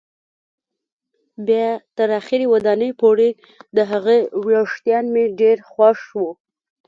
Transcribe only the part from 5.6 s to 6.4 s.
خوښ وو.